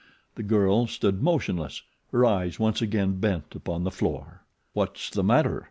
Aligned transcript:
The 0.33 0.41
girl 0.41 0.87
stood 0.87 1.21
motionless, 1.21 1.83
her 2.11 2.25
eyes 2.25 2.59
once 2.59 2.81
again 2.81 3.19
bent 3.19 3.53
upon 3.53 3.83
the 3.83 3.91
floor. 3.91 4.41
"What's 4.73 5.11
the 5.11 5.23
matter?" 5.23 5.59